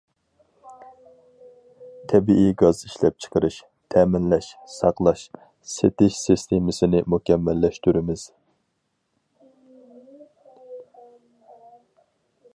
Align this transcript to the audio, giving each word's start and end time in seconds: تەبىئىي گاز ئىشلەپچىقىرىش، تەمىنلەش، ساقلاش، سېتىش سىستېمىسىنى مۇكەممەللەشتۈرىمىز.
تەبىئىي 2.13 2.47
گاز 2.61 2.79
ئىشلەپچىقىرىش، 2.87 3.57
تەمىنلەش، 3.95 4.47
ساقلاش، 4.77 5.25
سېتىش 5.73 6.17
سىستېمىسىنى 6.23 7.03
مۇكەممەللەشتۈرىمىز. 7.15 8.25